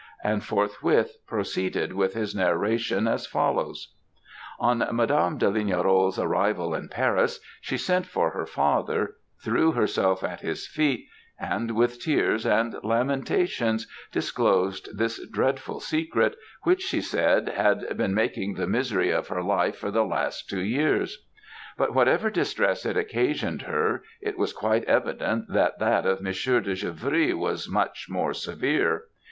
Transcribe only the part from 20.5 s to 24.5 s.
years; but whatever distress it occasioned her, it